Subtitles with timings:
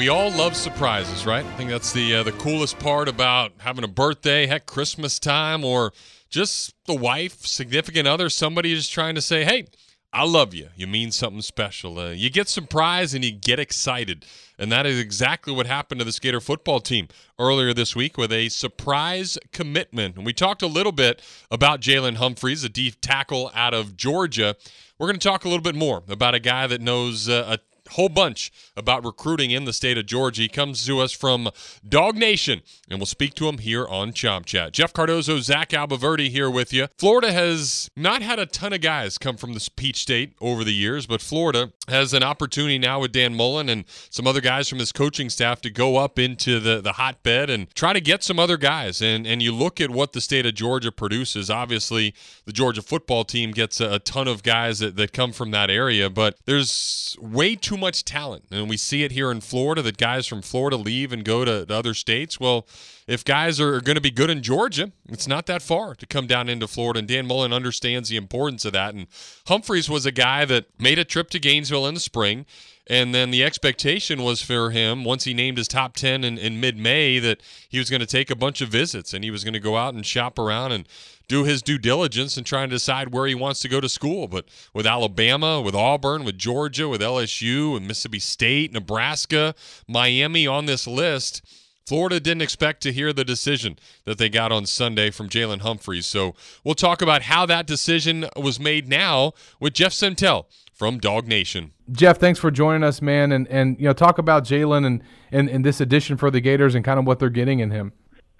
[0.00, 1.44] We all love surprises, right?
[1.44, 5.62] I think that's the uh, the coolest part about having a birthday, heck, Christmas time,
[5.62, 5.92] or
[6.30, 9.66] just the wife, significant other, somebody just trying to say, "Hey,
[10.10, 10.70] I love you.
[10.74, 14.24] You mean something special." Uh, you get surprised and you get excited,
[14.58, 17.08] and that is exactly what happened to the Gator football team
[17.38, 20.16] earlier this week with a surprise commitment.
[20.16, 21.20] And we talked a little bit
[21.50, 24.56] about Jalen Humphreys, a deep tackle out of Georgia.
[24.98, 27.69] We're going to talk a little bit more about a guy that knows uh, a
[27.90, 30.42] whole bunch about recruiting in the state of Georgia.
[30.42, 31.50] He comes to us from
[31.86, 34.72] DawgNation, and we'll speak to him here on Chomp Chat.
[34.72, 36.88] Jeff Cardozo, Zach Abolverdi here with you.
[36.98, 40.74] Florida has not had a ton of guys come from the Peach State over the
[40.74, 44.78] years, but Florida has an opportunity now with Dan Mullen and some other guys from
[44.78, 48.38] his coaching staff to go up into the, the hotbed and try to get some
[48.38, 49.00] other guys.
[49.02, 51.50] And and you look at what the state of Georgia produces.
[51.50, 55.50] Obviously, the Georgia football team gets a, a ton of guys that, that come from
[55.52, 58.44] that area, but there's way too much talent.
[58.50, 61.66] And we see it here in Florida that guys from Florida leave and go to,
[61.66, 62.38] to other states.
[62.38, 62.66] Well,
[63.08, 66.26] if guys are going to be good in Georgia, it's not that far to come
[66.28, 67.00] down into Florida.
[67.00, 68.94] And Dan Mullen understands the importance of that.
[68.94, 69.08] And
[69.48, 72.46] Humphreys was a guy that made a trip to Gainesville in the spring.
[72.86, 76.60] And then the expectation was for him, once he named his top 10 in, in
[76.60, 79.44] mid May, that he was going to take a bunch of visits and he was
[79.44, 80.88] going to go out and shop around and
[81.30, 84.26] do his due diligence and try and decide where he wants to go to school.
[84.26, 89.54] But with Alabama, with Auburn, with Georgia, with LSU, with Mississippi State, Nebraska,
[89.86, 91.42] Miami on this list,
[91.86, 96.04] Florida didn't expect to hear the decision that they got on Sunday from Jalen Humphreys.
[96.04, 101.70] So we'll talk about how that decision was made now with Jeff Sentell from DawgNation.
[101.92, 105.48] Jeff, thanks for joining us, man, and and you know talk about Jalen and, and
[105.48, 107.92] and this addition for the Gators and kind of what they're getting in him.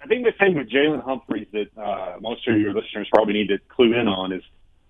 [0.03, 3.49] I think the thing with Jalen Humphreys that uh, most of your listeners probably need
[3.49, 4.41] to clue in on is,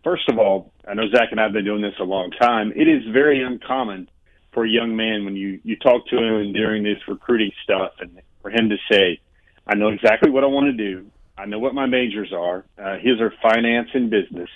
[0.03, 2.72] first of all, I know Zach and I have been doing this a long time.
[2.76, 4.09] It is very uncommon
[4.53, 8.22] for a young man when you you talk to him during this recruiting stuff, and
[8.41, 9.19] for him to say,
[9.68, 11.08] "I know exactly what I want to do.
[11.38, 12.66] I know what my majors are.
[12.78, 14.50] Uh, his are finance and business.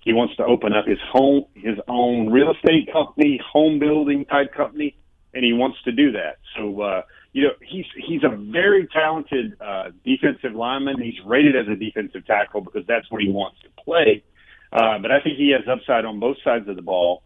[0.00, 4.54] He wants to open up his home, his own real estate company, home building type
[4.54, 4.96] company,
[5.34, 6.38] and he wants to do that.
[6.56, 7.02] So." Uh,
[7.32, 11.00] you know, he's he's a very talented uh, defensive lineman.
[11.00, 14.24] He's rated as a defensive tackle because that's what he wants to play.
[14.72, 17.22] Uh, but I think he has upside on both sides of the ball.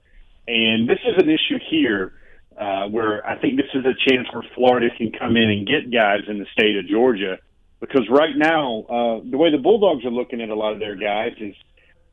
[0.47, 2.15] And this is an issue here
[2.59, 5.93] uh, where I think this is a chance where Florida can come in and get
[5.93, 7.39] guys in the state of Georgia.
[7.81, 10.95] Because right now, uh, the way the Bulldogs are looking at a lot of their
[10.95, 11.55] guys is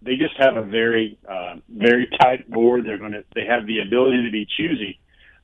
[0.01, 2.85] they just have a very, uh, very tight board.
[2.85, 4.99] They're going to, they have the ability to be choosy.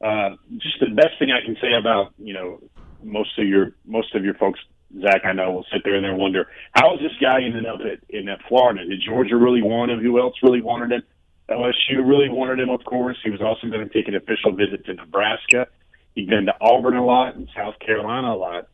[0.06, 2.62] Uh, just the best thing I can say about you know
[3.02, 4.60] most of your most of your folks,
[5.02, 7.80] Zach, I know will sit there and they wonder how is this guy ended up
[7.82, 8.86] at, in at Florida?
[8.86, 10.00] Did Georgia really want him?
[10.00, 11.04] Who else really wanted him?
[11.50, 13.18] LSU really wanted him, of course.
[13.24, 15.68] He was also going to take an official visit to Nebraska.
[16.14, 18.68] He'd been to Auburn a lot and South Carolina a lot.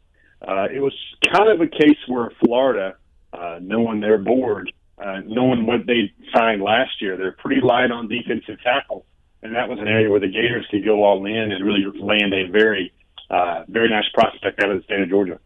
[0.45, 0.93] Uh, it was
[1.31, 2.97] kind of a case where Florida,
[3.31, 8.09] uh, knowing their board, uh, knowing what they signed last year, they're pretty light on
[8.09, 9.05] defensive tackle
[9.43, 12.33] and that was an area where the Gators could go all in and really land
[12.33, 12.93] a very,
[13.29, 15.39] uh, very nice prospect out of the state of Georgia.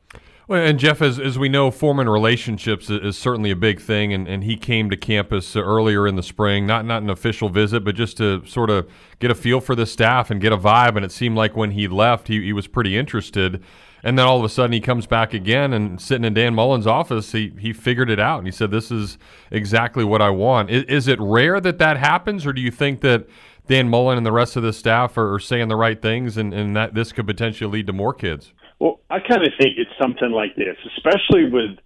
[0.48, 4.14] Well, and Jeff, as, as we know, forming relationships is, is certainly a big thing,
[4.14, 7.84] and, and he came to campus earlier in the spring, not not an official visit,
[7.84, 8.88] but just to sort of
[9.20, 10.98] get a feel for the staff and get a vibe.
[10.98, 13.64] And it seemed like when he left, he, he was pretty interested.
[14.04, 16.86] And then all of a sudden, he comes back again, and sitting in Dan Mullen's
[16.86, 19.18] office, he he figured it out, and he said, "This is
[19.50, 23.02] exactly what I want." Is, is it rare that that happens, or do you think
[23.02, 23.26] that
[23.68, 26.54] Dan Mullen and the rest of the staff are, are saying the right things, and,
[26.54, 28.54] and that this could potentially lead to more kids?
[28.80, 31.80] Well, I kind of think it's something like this, especially with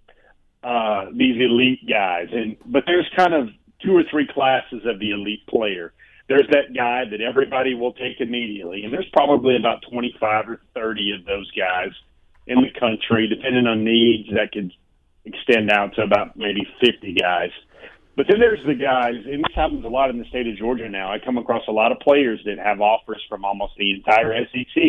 [0.62, 2.28] uh, these elite guys.
[2.32, 3.48] And but there's kind of
[3.82, 5.92] two or three classes of the elite player.
[6.28, 11.16] There's that guy that everybody will take immediately, and there's probably about 25 or 30
[11.18, 11.90] of those guys
[12.46, 14.28] in the country, depending on needs.
[14.34, 14.72] That could
[15.24, 17.50] extend out to about maybe 50 guys
[18.16, 20.88] but then there's the guys, and this happens a lot in the state of Georgia
[20.88, 21.12] now.
[21.12, 24.82] I come across a lot of players that have offers from almost the entire SEC,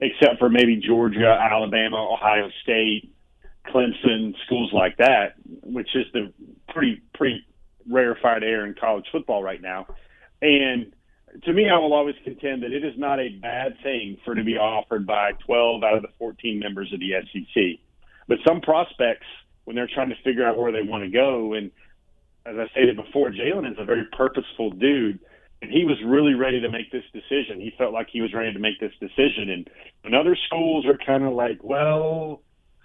[0.00, 3.12] except for maybe Georgia, Alabama, Ohio State,
[3.66, 6.32] Clemson, schools like that, which is the
[6.68, 7.44] pretty pretty
[7.88, 9.86] rarefied air in college football right now.
[10.42, 10.92] And
[11.44, 14.44] to me, I will always contend that it is not a bad thing for to
[14.44, 17.80] be offered by 12 out of the 14 members of the SEC.
[18.28, 19.26] But some prospects,
[19.64, 21.70] when they're trying to figure out where they want to go, and
[22.46, 25.18] as I stated before, Jalen is a very purposeful dude,
[25.62, 27.60] and he was really ready to make this decision.
[27.60, 29.50] He felt like he was ready to make this decision.
[29.50, 29.70] And
[30.02, 32.42] when other schools are kind of like, well,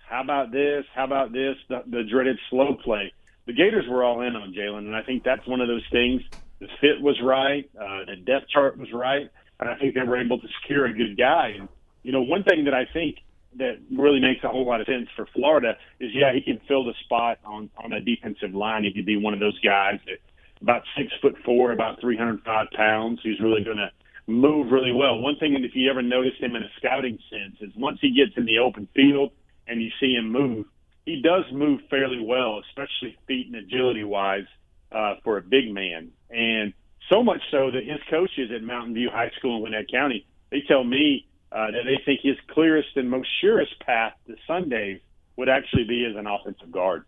[0.07, 0.85] how about this?
[0.95, 1.56] How about this?
[1.67, 3.13] The, the dreaded slow play.
[3.47, 6.21] The Gators were all in on Jalen, and I think that's one of those things.
[6.59, 9.29] The fit was right, uh, the depth chart was right,
[9.59, 11.56] and I think they were able to secure a good guy.
[11.59, 11.69] And
[12.03, 13.17] you know, one thing that I think
[13.57, 16.85] that really makes a whole lot of sense for Florida is, yeah, he can fill
[16.85, 18.83] the spot on on a defensive line.
[18.83, 20.19] He could be one of those guys that
[20.61, 23.91] about six foot four, about 305 pounds, who's really going to
[24.27, 25.19] move really well.
[25.19, 28.13] One thing, that if you ever notice him in a scouting sense, is once he
[28.13, 29.31] gets in the open field
[29.67, 30.65] and you see him move,
[31.05, 34.45] he does move fairly well, especially feet and agility wise
[34.91, 36.11] uh, for a big man.
[36.29, 36.73] And
[37.09, 40.61] so much so that his coaches at Mountain View High School in Gwinnett County, they
[40.67, 45.01] tell me uh, that they think his clearest and most surest path to Sundays
[45.35, 47.05] would actually be as an offensive guard.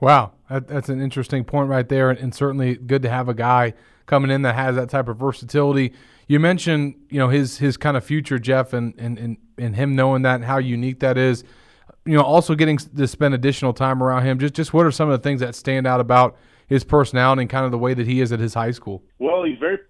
[0.00, 3.34] Wow, that, that's an interesting point right there, and, and, certainly good to have a
[3.34, 3.74] guy
[4.06, 5.92] coming in that has that type of versatility.
[6.26, 9.94] You mentioned, you know, his his kind of future, Jeff, and and and, and him
[9.94, 11.44] knowing that and how unique that is.
[12.06, 14.38] You know, also getting to spend additional time around him.
[14.38, 16.36] Just just what are some of the things that stand out about
[16.66, 19.02] his personality and kind of the way that he is at his high school?
[19.18, 19.80] Well, he's very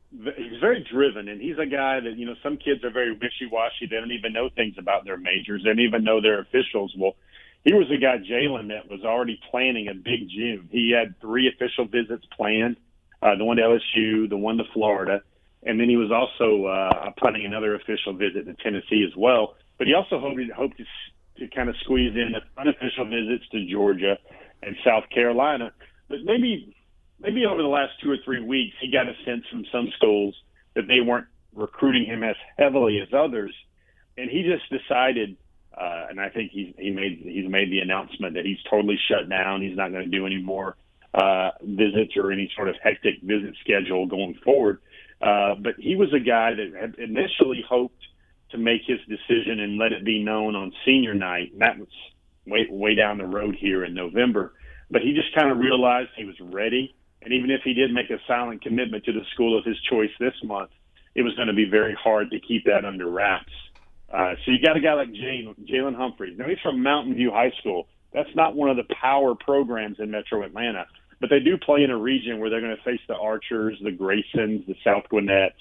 [0.61, 3.87] very driven, and he's a guy that you know some kids are very wishy washy.
[3.91, 5.63] They don't even know things about their majors.
[5.65, 6.95] They don't even know their officials.
[6.97, 7.17] Well,
[7.65, 10.69] he was a guy, Jalen, that was already planning a big June.
[10.71, 12.77] He had three official visits planned,
[13.23, 15.23] uh, the one to LSU, the one to Florida,
[15.63, 19.57] and then he was also uh, planning another official visit to Tennessee as well.
[19.77, 20.85] But he also hoped, hoped to,
[21.39, 24.17] to kind of squeeze in unofficial visits to Georgia
[24.63, 25.73] and South Carolina.
[26.09, 26.75] But maybe
[27.21, 30.35] maybe over the last two or three weeks, he got a sense from some schools
[30.75, 33.55] that they weren't recruiting him as heavily as others,
[34.17, 35.37] and he just decided–
[35.77, 39.29] uh, and I think he's he made he's made the announcement that he's totally shut
[39.29, 39.63] down.
[39.63, 40.77] He's not going to do any more
[41.15, 44.81] uh, visits or any sort of hectic visit schedule going forward.
[45.23, 48.03] Uh, but he was a guy that had initially hoped
[48.51, 51.53] to make his decision and let it be known on senior night.
[51.53, 51.89] And that was
[52.47, 54.55] way way down the road here in November.
[54.91, 56.95] But he just kind of realized he was ready.
[57.23, 60.11] And even if he did make a silent commitment to the school of his choice
[60.19, 60.71] this month,
[61.15, 63.53] it was going to be very hard to keep that under wraps.
[64.13, 66.37] Uh, so you got a guy like Jalen Humphreys.
[66.39, 67.87] Now he's from Mountain View High School.
[68.13, 70.87] That's not one of the power programs in Metro Atlanta,
[71.21, 73.91] but they do play in a region where they're going to face the Archers, the
[73.91, 75.61] Graysons, the South Gwinnett's,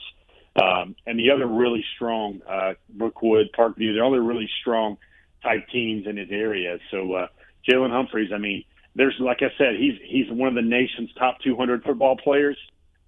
[0.62, 3.94] um, and the other really strong uh, Brookwood, Parkview.
[3.94, 4.98] They're all really strong
[5.44, 6.80] type teams in his area.
[6.90, 7.28] So uh,
[7.70, 8.64] Jalen Humphreys, I mean,
[9.00, 12.58] there's like I said, he's he's one of the nation's top 200 football players,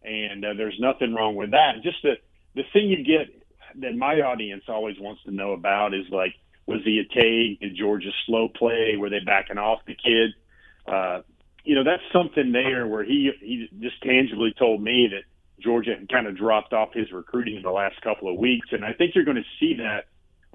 [0.01, 1.83] and uh, there's nothing wrong with that.
[1.83, 2.13] Just the
[2.55, 3.27] the thing you get
[3.81, 6.33] that my audience always wants to know about is like,
[6.65, 7.59] was he a take?
[7.59, 8.95] Did Georgia slow play?
[8.97, 10.31] Were they backing off the kid?
[10.87, 11.23] Uh,
[11.65, 15.23] you know, that's something there where he he just tangibly told me that
[15.61, 18.85] Georgia had kind of dropped off his recruiting in the last couple of weeks, and
[18.85, 20.05] I think you're going to see that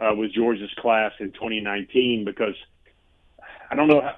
[0.02, 2.54] uh, with Georgia's class in 2019 because
[3.70, 4.00] I don't know.
[4.00, 4.14] I,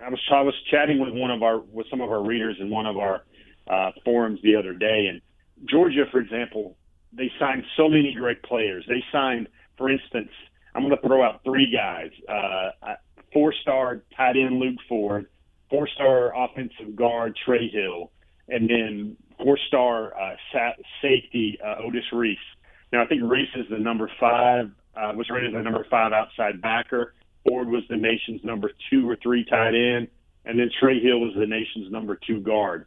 [0.00, 2.70] I was I was chatting with one of our with some of our readers in
[2.70, 3.24] one of our
[3.68, 5.20] uh, forums the other day, and
[5.68, 6.76] Georgia, for example,
[7.12, 8.84] they signed so many great players.
[8.88, 9.48] They signed,
[9.78, 10.30] for instance,
[10.74, 12.94] I'm going to throw out three guys: uh,
[13.32, 15.26] four-star tight end Luke Ford,
[15.70, 18.10] four-star offensive guard Trey Hill,
[18.48, 22.38] and then four-star uh, sa- safety uh, Otis Reese.
[22.92, 26.60] Now, I think Reese is the number five, uh, was rated the number five outside
[26.60, 27.14] backer.
[27.46, 30.08] Ford was the nation's number two or three tight end,
[30.44, 32.86] and then Trey Hill was the nation's number two guard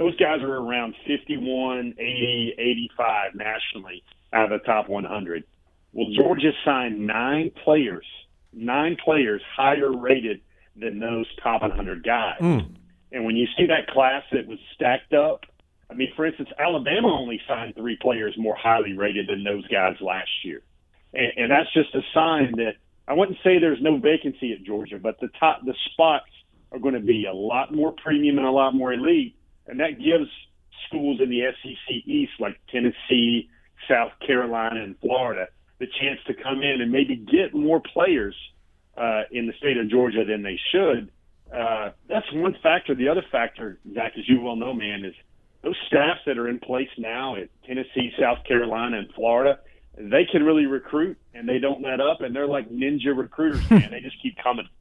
[0.00, 5.44] those guys are around 51, 80, 85 nationally out of the top 100.
[5.92, 8.06] Well, Georgia signed nine players,
[8.50, 10.40] nine players higher rated
[10.74, 12.38] than those top 100 guys.
[12.40, 12.76] Mm.
[13.12, 15.44] And when you see that class that was stacked up,
[15.90, 19.96] I mean, for instance, Alabama only signed three players more highly rated than those guys
[20.00, 20.62] last year.
[21.12, 22.76] And, and that's just a sign that
[23.10, 26.30] I wouldn't say there's no vacancy at Georgia, but the top, the spots
[26.72, 29.34] are going to be a lot more premium and a lot more elite
[29.70, 30.28] and that gives
[30.88, 33.48] schools in the SEC East like Tennessee,
[33.88, 35.46] South Carolina, and Florida
[35.78, 38.34] the chance to come in and maybe get more players
[38.98, 41.10] uh, in the state of Georgia than they should.
[41.50, 42.94] Uh, that's one factor.
[42.94, 45.14] The other factor, Zach, as you well know, man, is
[45.62, 49.60] those staffs that are in place now at Tennessee, South Carolina, and Florida.
[49.96, 53.90] They can really recruit, and they don't let up, and they're like ninja recruiters, man.
[53.90, 54.68] they just keep coming.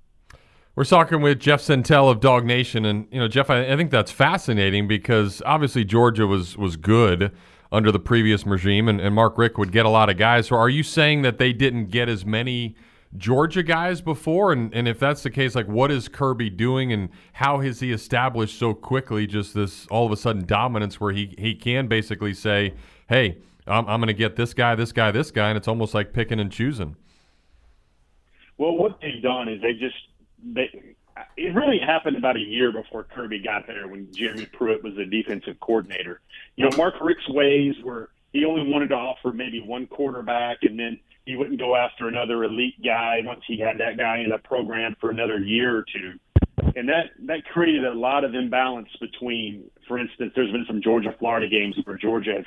[0.75, 4.11] We're talking with Jeff Sentell of DawgNation, and you know, Jeff, I, I, think that's
[4.11, 7.35] fascinating because obviously Georgia was was good
[7.71, 10.47] under the previous regime, and, and Mark Richt would get a lot of guys.
[10.47, 12.75] So, are you saying that they didn't get as many
[13.17, 14.53] Georgia guys before?
[14.53, 17.91] And and if that's the case, like, what is Kirby doing, and how has he
[17.91, 22.33] established so quickly just this all of a sudden dominance where he he can basically
[22.33, 22.73] say,
[23.09, 23.39] "Hey,
[23.69, 26.13] I'm, I'm going to get this guy, this guy, this guy," and it's almost like
[26.13, 26.95] picking and choosing.
[28.57, 29.95] Well, what they've done is they just
[30.43, 30.95] they,
[31.37, 35.05] it really happened about a year before Kirby got there when Jeremy Pruitt was the
[35.05, 36.21] defensive coordinator.
[36.55, 40.77] You know, Mark Richt's ways were he only wanted to offer maybe one quarterback, and
[40.77, 44.37] then he wouldn't go after another elite guy once he had that guy in the
[44.37, 46.13] program for another year or two.
[46.75, 51.15] And that that created a lot of imbalance between, for instance, there's been some Georgia
[51.17, 52.45] Florida games where Georgia has,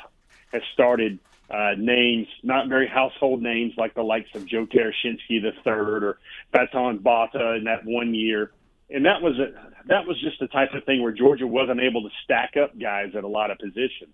[0.53, 1.19] has started
[1.51, 6.19] uh, names, not very household names like the likes of Joe Tereshinski the third or
[6.53, 8.53] Faton Bauta in that one year.
[8.89, 9.53] And that was a
[9.89, 13.15] that was just the type of thing where Georgia wasn't able to stack up guys
[13.17, 14.13] at a lot of positions.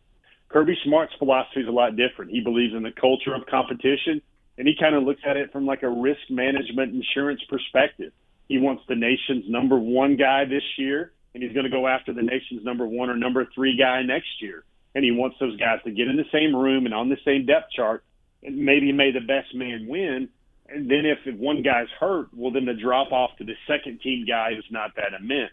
[0.48, 2.30] Kirby Smart's philosophy is a lot different.
[2.30, 4.22] He believes in the culture of competition,
[4.56, 8.12] and he kind of looks at it from like a risk management insurance perspective.
[8.48, 12.14] He wants the nation's number one guy this year, and he's going to go after
[12.14, 14.64] the nation's number one or number three guy next year.
[14.94, 17.46] And he wants those guys to get in the same room and on the same
[17.46, 18.04] depth chart,
[18.42, 20.28] and maybe may the best man win.
[20.68, 24.26] And then if one guy's hurt, well, then the drop off to the second team
[24.26, 25.50] guy is not that immense.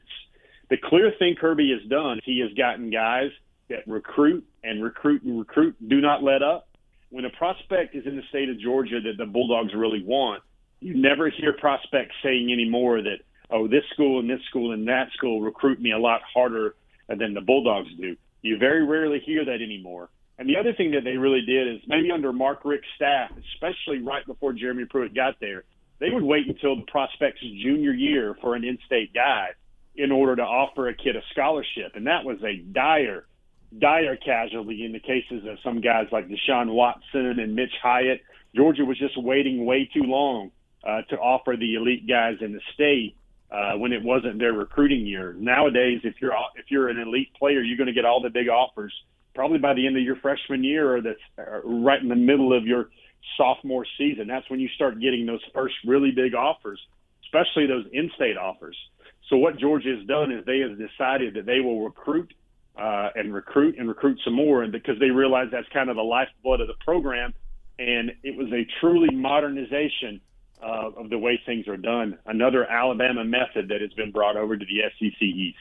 [0.69, 3.29] The clear thing Kirby has done, he has gotten guys
[3.69, 6.67] that recruit and recruit and recruit, do not let up.
[7.09, 10.43] When a prospect is in the state of Georgia that the Bulldogs really want,
[10.81, 15.11] you never hear prospects saying anymore that, oh, this school and this school and that
[15.13, 16.75] school recruit me a lot harder
[17.07, 18.17] than the Bulldogs do.
[18.45, 20.09] You very rarely hear that anymore.
[20.37, 24.03] And the other thing that they really did is maybe under Mark Richt's staff, especially
[24.03, 25.63] right before Jeremy Pruitt got there,
[25.99, 29.47] they would wait until the prospect's junior year for an in-state guy
[29.95, 31.93] in order to offer a kid a scholarship.
[31.95, 33.25] And that was a dire
[33.79, 38.21] dire casualty in the cases of some guys like Deshaun Watson and Mitch Hyatt.
[38.55, 40.51] Georgia was just waiting way too long
[40.87, 43.15] uh, to offer the elite guys in the state
[43.55, 45.33] uh, when it wasn't their recruiting year.
[45.39, 48.49] Nowadays, if you're if you're an elite player, you're going to get all the big
[48.49, 48.93] offers
[49.33, 51.19] probably by the end of your freshman year or that's
[51.63, 52.89] right in the middle of your
[53.37, 54.27] sophomore season.
[54.27, 56.79] That's when you start getting those first really big offers,
[57.25, 58.77] especially those in-state offers.
[59.29, 62.33] So what Georgia has done is they have decided that they will recruit
[62.77, 66.03] uh, and recruit and recruit some more, and because they realize that's kind of the
[66.03, 67.33] lifeblood of the program,
[67.79, 70.21] and it was a truly modernization
[70.65, 72.17] uh, of the way things are done.
[72.25, 75.57] Another Alabama method that has been brought over to the SEC East.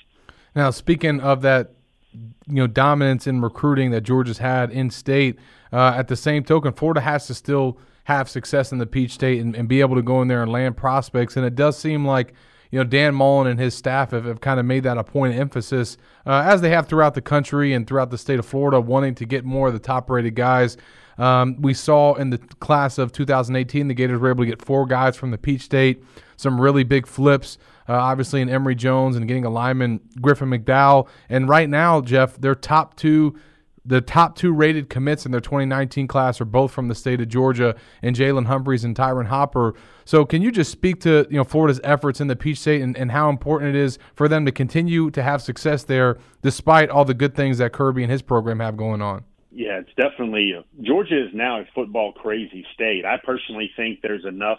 [0.54, 1.72] Now, speaking of that,
[2.12, 5.38] you know, dominance in recruiting that Georgia's had in state,
[5.72, 9.40] uh, at the same token, Florida has to still have success in the Peach State
[9.40, 12.06] and, and be able to go in there and land prospects, and it does seem
[12.06, 12.34] like
[12.70, 15.34] you know, Dan Mullen and his staff have, have kind of made that a point
[15.34, 18.80] of emphasis, uh, as they have throughout the country and throughout the state of Florida,
[18.80, 20.76] wanting to get more of the top rated guys.
[21.16, 24.86] Um, we saw in the class of 2018, the Gators were able to get four
[24.86, 26.02] guys from the Peach State,
[26.36, 31.08] some really big flips, uh, obviously in Emory Jones and getting a lineman, Griffin McDowell.
[31.28, 33.38] And right now, Jeff, their top two
[33.84, 37.28] the top two rated commits in their 2019 class are both from the state of
[37.28, 39.74] Georgia, and Jalen Humphreys and Ty'Ron Hopper.
[40.04, 42.96] So, can you just speak to you know Florida's efforts in the Peach State and,
[42.96, 47.04] and how important it is for them to continue to have success there, despite all
[47.04, 49.24] the good things that Kirby and his program have going on?
[49.50, 53.04] Yeah, it's definitely uh, Georgia is now a football crazy state.
[53.04, 54.58] I personally think there's enough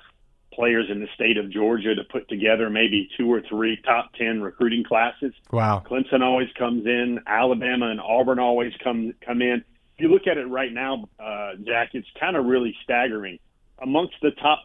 [0.56, 4.42] players in the state of Georgia to put together maybe two or three top 10
[4.42, 5.34] recruiting classes.
[5.52, 5.84] Wow.
[5.86, 9.64] Clemson always comes in, Alabama and Auburn always come come in.
[9.98, 13.40] If you look at it right now, uh, Jack, it's kind of really staggering.
[13.82, 14.60] Amongst the top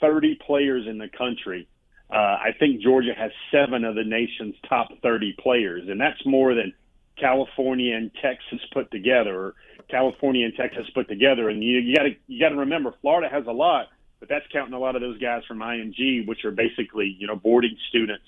[0.00, 1.68] 30 players in the country,
[2.10, 6.54] uh, I think Georgia has seven of the nation's top 30 players, and that's more
[6.54, 6.72] than
[7.18, 9.54] California and Texas put together, or
[9.90, 11.48] California and Texas put together.
[11.48, 13.88] And you, you got to you got to remember, Florida has a lot,
[14.20, 17.36] but that's counting a lot of those guys from IMG, which are basically you know
[17.36, 18.24] boarding students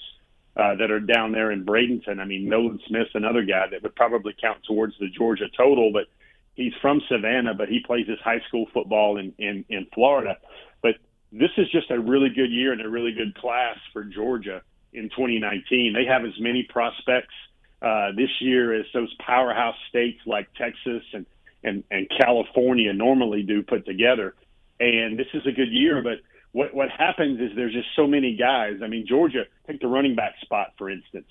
[0.56, 2.20] uh, that are down there in Bradenton.
[2.20, 6.06] I mean, Nolan Smith's another guy that would probably count towards the Georgia total, but
[6.54, 10.38] he's from Savannah, but he plays his high school football in in, in Florida.
[10.82, 10.96] But
[11.32, 15.04] this is just a really good year and a really good class for Georgia in
[15.10, 15.92] 2019.
[15.92, 17.34] They have as many prospects
[17.82, 21.26] uh, this year as those powerhouse states like Texas and,
[21.62, 24.34] and, and California normally do put together
[24.80, 26.02] and this is a good year.
[26.02, 26.18] But
[26.52, 28.80] what what happens is there's just so many guys.
[28.82, 31.28] I mean, Georgia, take the running back spot for instance.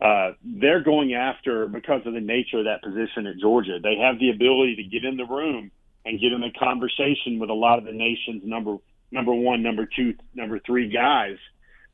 [0.00, 3.78] Uh, they're going after because of the nature of that position at Georgia.
[3.80, 5.70] They have the ability to get in the room
[6.04, 8.78] and get in a conversation with a lot of the nation's number
[9.12, 11.36] number one, number two, number three guys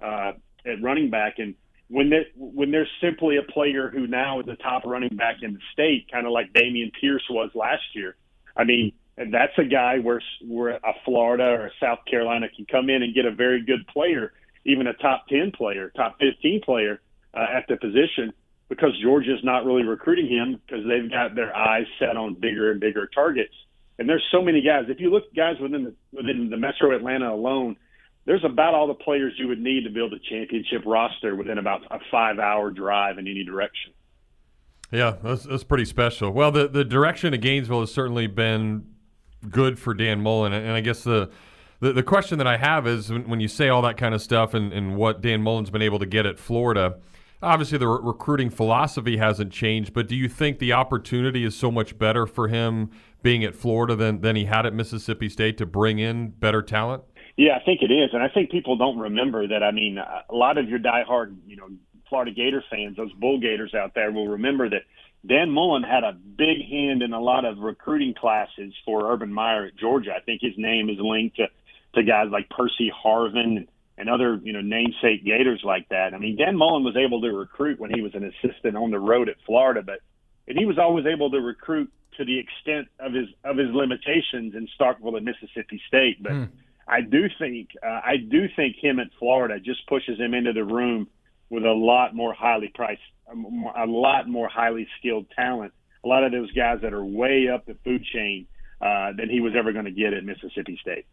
[0.03, 0.33] uh,
[0.65, 1.35] at running back.
[1.39, 1.55] And
[1.89, 5.55] when they when there's simply a player who now is the top running back in
[5.55, 8.17] the state, kind of like Dameon Pierce was last year.
[8.57, 12.65] I mean, and that's a guy where where a Florida or a South Carolina can
[12.67, 14.33] come in and get a very good player,
[14.65, 17.01] even a top ten player, top fifteen player
[17.35, 18.33] uh, at the position,
[18.69, 22.81] because Georgia's not really recruiting him because they've got their eyes set on bigger and
[22.81, 23.55] bigger targets.
[23.99, 24.85] And there's so many guys.
[24.89, 27.77] If you look guys within the within the Metro Atlanta alone,
[28.27, 31.83] there's about all the players you would need to build a championship roster within about
[31.91, 33.93] a five hour drive in any direction.
[34.93, 36.31] Yeah, that's, that's pretty special.
[36.31, 38.87] Well, the, the direction of Gainesville has certainly been
[39.51, 40.53] good for Dan Mullen.
[40.53, 41.31] And I guess the,
[41.81, 44.23] the, the question that I have is when, when you say all that kind of
[44.23, 46.97] stuff and, and what Dan Mullen's been able to get at Florida,
[47.43, 51.71] obviously the re- recruiting philosophy hasn't changed, but do you think the opportunity is so
[51.71, 52.91] much better for him
[53.23, 57.03] being at Florida than, than he had at Mississippi State to bring in better talent?
[57.37, 58.11] Yeah, I think it is.
[58.13, 59.63] And I think people don't remember that.
[59.63, 61.69] I mean, a lot of your diehard, you know,
[62.09, 64.83] Florida Gator fans, those Bull Gators out there, will remember that
[65.27, 69.67] Dan Mullen had a big hand in a lot of recruiting classes for Urban Meyer
[69.67, 70.13] at Georgia.
[70.17, 71.49] I think his name is linked to,
[71.95, 73.67] to guys like Percy Harvin
[73.99, 76.15] and other, you know, namesake Gators like that.
[76.15, 79.01] I mean, Dan Mullen was able to recruit when he was an assistant on the
[79.01, 80.01] road at Florida, but
[80.47, 84.55] and he was always able to recruit to the extent of his of his limitations
[84.55, 86.23] in Starkville and Mississippi State.
[86.23, 86.49] But mm.
[86.87, 90.65] I do think uh, I do think him at Florida just pushes him into the
[90.65, 91.09] room
[91.51, 93.01] with a lot more highly priced,
[93.31, 95.73] a lot more highly skilled talent.
[96.05, 98.47] A lot of those guys that are way up the food chain
[98.81, 101.07] uh, than he was ever going to get at Mississippi State.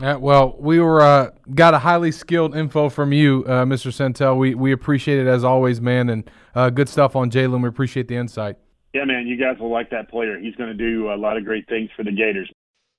[0.00, 3.92] Yeah, well, we were uh, got a highly skilled info from you, uh, Mr.
[3.92, 4.36] Sentell.
[4.36, 7.62] We we appreciate it as always, man, and uh, good stuff on Jalen.
[7.62, 8.56] We appreciate the insight.
[8.94, 10.38] Yeah, man, you guys will like that player.
[10.38, 12.50] He's going to do a lot of great things for the Gators.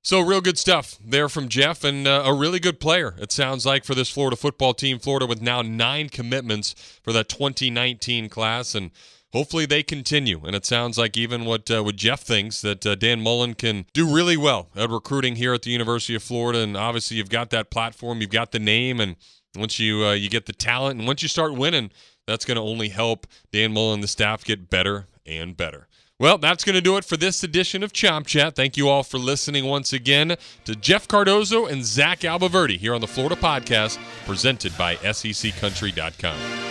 [0.04, 3.68] So, real good stuff there from Jeff, and uh, a really good player, it sounds
[3.68, 4.98] like, for this Florida football team.
[4.98, 8.90] Florida with now nine commitments for that 2019 class, and
[9.32, 10.42] hopefully they continue.
[10.44, 13.86] And it sounds like even what uh, what Jeff thinks that uh, Dan Mullen can
[13.94, 16.62] do really well at recruiting here at the University of Florida.
[16.62, 19.18] And obviously, you've got that platform, you've got the name, and
[19.56, 21.92] once you uh, you get the talent, and once you start winning,
[22.26, 25.88] that's going to only help Dan Mullen and the staff get better and better.
[26.22, 28.56] Well, that's going to do it for this edition of Chomp Chat.
[28.56, 30.36] Thank you all for listening once again
[30.66, 33.98] to Jeff Cardozo and Zach Abolverdi here on the Florida Podcast,
[34.28, 36.71] presented by SECCountry.com.